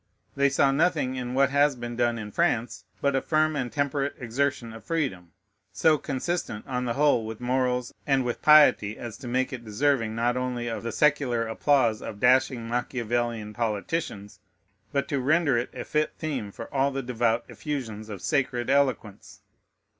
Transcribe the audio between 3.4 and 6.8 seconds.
and temperate exertion of freedom, so consistent,